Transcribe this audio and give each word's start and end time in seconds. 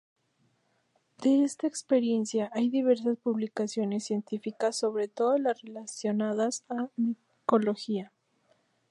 De 1.21 1.43
esta 1.43 1.67
experiencia 1.67 2.49
hay 2.55 2.71
diversas 2.71 3.19
publicaciones 3.19 4.05
científicas 4.05 4.75
sobre 4.75 5.07
todo 5.07 5.37
las 5.37 5.61
relacionadas 5.61 6.65
a 6.69 6.89
micología. 6.97 8.11